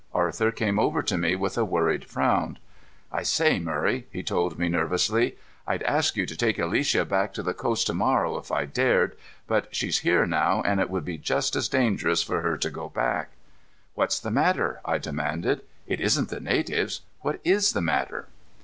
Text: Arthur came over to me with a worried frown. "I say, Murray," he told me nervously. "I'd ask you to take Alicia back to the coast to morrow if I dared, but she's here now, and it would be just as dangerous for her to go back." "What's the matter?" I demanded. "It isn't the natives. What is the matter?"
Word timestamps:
Arthur 0.15 0.51
came 0.51 0.79
over 0.79 1.03
to 1.03 1.15
me 1.15 1.35
with 1.35 1.59
a 1.59 1.63
worried 1.63 2.05
frown. 2.05 2.57
"I 3.11 3.21
say, 3.21 3.59
Murray," 3.59 4.07
he 4.09 4.23
told 4.23 4.57
me 4.57 4.67
nervously. 4.67 5.35
"I'd 5.67 5.83
ask 5.83 6.15
you 6.17 6.25
to 6.25 6.35
take 6.35 6.57
Alicia 6.57 7.05
back 7.05 7.35
to 7.35 7.43
the 7.43 7.53
coast 7.53 7.85
to 7.85 7.93
morrow 7.93 8.35
if 8.39 8.51
I 8.51 8.65
dared, 8.65 9.15
but 9.45 9.67
she's 9.75 9.99
here 9.99 10.25
now, 10.25 10.63
and 10.63 10.79
it 10.79 10.89
would 10.89 11.05
be 11.05 11.19
just 11.19 11.55
as 11.55 11.69
dangerous 11.69 12.23
for 12.23 12.41
her 12.41 12.57
to 12.57 12.71
go 12.71 12.89
back." 12.89 13.33
"What's 13.93 14.19
the 14.19 14.31
matter?" 14.31 14.81
I 14.85 14.97
demanded. 14.97 15.61
"It 15.85 16.01
isn't 16.01 16.29
the 16.29 16.39
natives. 16.39 17.01
What 17.19 17.39
is 17.43 17.73
the 17.73 17.81
matter?" 17.81 18.27